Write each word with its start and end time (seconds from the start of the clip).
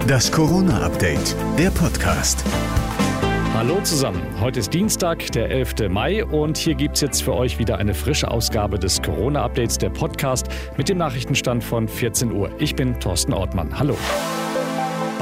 Das 0.00 0.32
Corona-Update, 0.32 1.36
der 1.58 1.70
Podcast. 1.70 2.44
Hallo 3.54 3.80
zusammen. 3.82 4.22
Heute 4.40 4.60
ist 4.60 4.72
Dienstag, 4.72 5.30
der 5.32 5.50
11. 5.50 5.88
Mai 5.88 6.24
und 6.24 6.56
hier 6.56 6.74
gibt 6.74 6.96
es 6.96 7.02
jetzt 7.02 7.22
für 7.22 7.34
euch 7.34 7.58
wieder 7.58 7.78
eine 7.78 7.94
frische 7.94 8.30
Ausgabe 8.30 8.78
des 8.78 9.00
Corona-Updates, 9.02 9.78
der 9.78 9.90
Podcast 9.90 10.48
mit 10.76 10.88
dem 10.88 10.98
Nachrichtenstand 10.98 11.62
von 11.62 11.88
14 11.88 12.32
Uhr. 12.32 12.50
Ich 12.58 12.74
bin 12.74 12.98
Thorsten 13.00 13.32
Ortmann. 13.32 13.78
Hallo. 13.78 13.96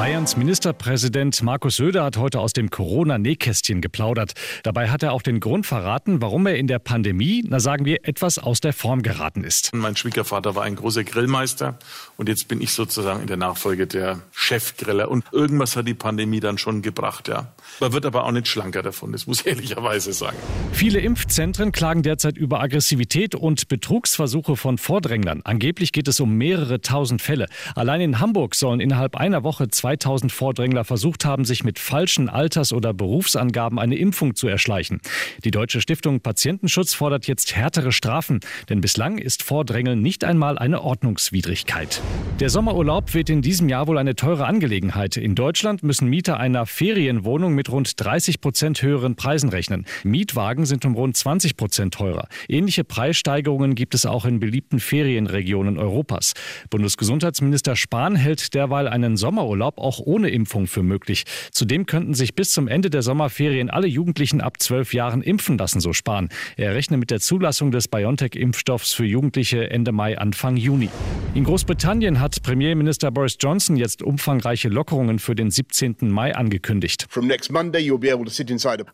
Bayerns 0.01 0.35
Ministerpräsident 0.35 1.43
Markus 1.43 1.77
Söder 1.77 2.05
hat 2.05 2.17
heute 2.17 2.41
aus 2.41 2.55
dem 2.55 2.71
Corona-Nähkästchen 2.71 3.83
geplaudert. 3.83 4.33
Dabei 4.63 4.89
hat 4.89 5.03
er 5.03 5.13
auch 5.13 5.21
den 5.21 5.41
Grund 5.41 5.67
verraten, 5.67 6.23
warum 6.23 6.47
er 6.47 6.57
in 6.57 6.69
der 6.69 6.79
Pandemie, 6.79 7.45
na 7.47 7.61
sagen 7.61 7.85
wir, 7.85 8.09
etwas 8.09 8.39
aus 8.39 8.61
der 8.61 8.73
Form 8.73 9.03
geraten 9.03 9.45
ist. 9.45 9.75
Mein 9.75 9.97
Schwiegervater 9.97 10.55
war 10.55 10.63
ein 10.63 10.77
großer 10.77 11.05
Grillmeister 11.05 11.79
und 12.17 12.31
jetzt 12.31 12.49
bin 12.49 12.63
ich 12.63 12.73
sozusagen 12.73 13.21
in 13.21 13.27
der 13.27 13.37
Nachfolge 13.37 13.87
der 13.87 14.23
Chefgriller. 14.33 15.11
Und 15.11 15.27
irgendwas 15.33 15.77
hat 15.77 15.87
die 15.87 15.93
Pandemie 15.93 16.41
dann 16.41 16.57
schon 16.57 16.81
gebracht, 16.81 17.29
ja. 17.29 17.53
Man 17.79 17.93
wird 17.93 18.07
aber 18.07 18.25
auch 18.25 18.33
nicht 18.33 18.49
schlanker 18.49 18.81
davon, 18.81 19.13
das 19.13 19.27
muss 19.27 19.43
ich 19.43 19.49
ehrlicherweise 19.49 20.15
sagen. 20.15 20.39
Viele 20.73 21.01
Impfzentren 21.01 21.73
klagen 21.73 22.03
derzeit 22.03 22.39
über 22.39 22.63
Aggressivität 22.63 23.35
und 23.35 23.69
Betrugsversuche 23.69 24.57
von 24.57 24.79
Vordränglern. 24.79 25.43
Angeblich 25.45 25.93
geht 25.93 26.09
es 26.09 26.21
um 26.21 26.39
mehrere 26.39 26.81
tausend 26.81 27.21
Fälle. 27.21 27.49
Allein 27.75 28.01
in 28.01 28.19
Hamburg 28.19 28.55
sollen 28.55 28.81
innerhalb 28.81 29.15
einer 29.15 29.45
Woche 29.45 29.69
2000 29.91 30.31
Vordrängler 30.31 30.85
versucht 30.85 31.25
haben, 31.25 31.45
sich 31.45 31.65
mit 31.65 31.81
falschen 31.81 32.29
Alters- 32.29 32.73
oder 32.73 32.95
Berufsangaben 32.95 33.81
eine 33.81 33.97
Impfung 33.97 34.37
zu 34.37 34.47
erschleichen. 34.47 35.01
Die 35.45 35.51
Deutsche 35.51 35.81
Stiftung 35.81 36.21
Patientenschutz 36.21 36.95
fordert 36.95 37.27
jetzt 37.27 37.57
härtere 37.57 37.91
Strafen, 37.91 38.39
denn 38.69 38.81
bislang 38.81 39.19
ist 39.19 39.43
Vordrängeln 39.43 40.01
nicht 40.01 40.23
einmal 40.23 40.59
eine 40.59 40.83
Ordnungswidrigkeit. 40.83 42.01
Der 42.39 42.51
Sommerurlaub 42.51 43.15
wird 43.15 43.31
in 43.31 43.43
diesem 43.43 43.69
Jahr 43.69 43.89
wohl 43.89 43.99
eine 43.99 44.15
teure 44.15 44.47
Angelegenheit. 44.47 45.17
In 45.17 45.35
Deutschland 45.35 45.83
müssen 45.83 46.09
Mieter 46.09 46.39
einer 46.39 46.67
Ferienwohnung 46.67 47.55
mit 47.55 47.69
rund 47.71 47.93
30 47.99 48.41
Prozent 48.41 48.83
höheren 48.83 49.17
Preisen 49.17 49.49
rechnen. 49.49 49.87
Mietwagen 50.05 50.67
sind 50.67 50.85
um 50.85 50.95
rund 50.95 51.17
20 51.17 51.57
Prozent 51.57 51.95
teurer. 51.95 52.29
Ähnliche 52.49 52.85
Preissteigerungen 52.85 53.75
gibt 53.75 53.95
es 53.95 54.07
auch 54.07 54.25
in 54.25 54.39
beliebten 54.39 54.79
Ferienregionen 54.79 55.79
Europas. 55.79 56.35
Bundesgesundheitsminister 56.71 57.75
Spahn 57.75 58.15
hält 58.15 58.55
derweil 58.55 58.87
einen 58.87 59.17
Sommerurlaub 59.17 59.70
Urlaub 59.71 59.79
auch 59.79 60.01
ohne 60.01 60.31
Impfung 60.31 60.67
für 60.67 60.83
möglich. 60.83 61.25
Zudem 61.53 61.87
könnten 61.87 62.15
sich 62.15 62.35
bis 62.35 62.53
zum 62.53 62.69
Ende 62.69 62.91
der 62.91 63.03
Sommerferien 63.03 63.71
alle 63.71 63.87
Jugendlichen 63.87 64.41
ab 64.41 64.61
zwölf 64.61 64.95
Jahren 64.95 65.23
impfen 65.23 65.59
lassen, 65.59 65.81
so 65.81 65.93
Spahn. 65.93 66.29
Er 66.57 66.75
rechne 66.75 66.97
mit 66.97 67.11
der 67.11 67.21
Zulassung 67.21 67.71
des 67.71 67.89
BioNTech-Impfstoffs 67.89 68.93
für 68.93 69.05
Jugendliche 69.05 69.71
Ende 69.71 69.93
Mai, 69.93 70.19
Anfang 70.19 70.57
Juni. 70.57 70.89
In 71.35 71.45
Großbritannien 71.45 72.21
hat 72.21 72.43
Premierminister 72.43 73.11
Boris 73.11 73.37
Johnson 73.39 73.77
jetzt 73.77 74.03
umfangreiche 74.03 74.69
Lockerungen 74.69 75.19
für 75.19 75.35
den 75.35 75.51
17. 75.51 75.97
Mai 76.01 76.35
angekündigt. 76.35 77.07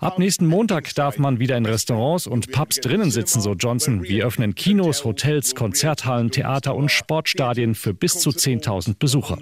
Ab 0.01 0.19
nächsten 0.19 0.47
Montag 0.47 0.95
darf 0.95 1.19
man 1.19 1.39
wieder 1.39 1.57
in 1.57 1.67
Restaurants 1.67 2.27
und 2.27 2.53
Pubs 2.53 2.81
drinnen 2.81 3.11
sitzen, 3.11 3.41
so 3.41 3.55
Johnson. 3.55 4.03
Wir 4.03 4.27
öffnen 4.27 4.55
Kinos, 4.55 5.05
Hotels, 5.05 5.55
Konzerthallen, 5.55 6.31
Theater 6.31 6.75
und 6.75 6.91
Sportstadien 6.91 7.75
für 7.75 7.95
bis 7.95 8.19
zu 8.19 8.31
10.000 8.31 8.97
Besucher. 8.99 9.39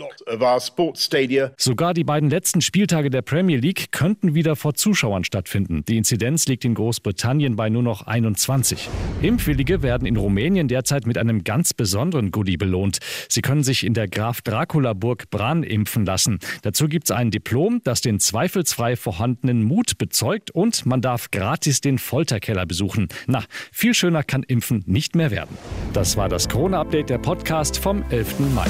Sogar 1.57 1.95
die 1.95 2.05
beiden 2.05 2.31
letzten 2.31 2.61
Spieltage 2.61 3.11
der 3.11 3.23
Premier 3.23 3.59
League 3.59 3.93
könnten 3.93 4.35
wieder 4.35 4.57
vor 4.57 4.75
Zuschauern 4.75 5.25
stattfinden. 5.25 5.85
Die 5.87 5.97
Inzidenz 5.97 6.47
liegt 6.47 6.65
in 6.65 6.75
Großbritannien 6.75 7.57
bei 7.57 7.69
nur 7.69 7.83
noch 7.83 8.07
21. 8.07 8.89
Impfwillige 9.23 9.83
werden 9.83 10.07
in 10.07 10.17
Rumänien 10.17 10.69
derzeit 10.69 11.07
mit 11.07 11.19
einem 11.19 11.45
ganz 11.45 11.75
besonderen 11.75 12.31
Goodie 12.31 12.57
belohnt. 12.57 12.99
Sie 13.29 13.43
können 13.43 13.63
sich 13.63 13.85
in 13.85 13.95
der 13.95 14.09
Graf 14.09 14.43
Dracula 14.43 14.93
Burg 14.93 15.31
Bran 15.31 15.63
impfen 15.63 16.05
lassen. 16.05 16.39
Dazu 16.63 16.89
gibt 16.89 17.11
es 17.11 17.17
ein 17.17 17.31
Diplom, 17.31 17.81
das 17.85 18.01
den 18.01 18.21
zweifelsfrei 18.21 18.97
vorhandenen 18.97 19.63
Mut 19.63 19.99
bezeugt 19.99 20.51
und 20.51 20.87
man 20.87 21.01
darf 21.01 21.31
gratis 21.31 21.81
den 21.81 21.99
Folterkeller 21.99 22.67
besuchen. 22.67 23.09
Na, 23.27 23.45
viel 23.73 23.95
schöner 23.95 24.23
kann 24.23 24.43
Impfen 24.43 24.83
nicht 24.87 25.17
mehr 25.17 25.31
werden. 25.31 25.57
Das 25.93 26.17
war 26.17 26.29
das 26.29 26.49
Corona-Update 26.49 27.11
der 27.11 27.19
Podcast 27.19 27.79
vom 27.79 28.05
11. 28.11 28.41
Mai. 28.55 28.69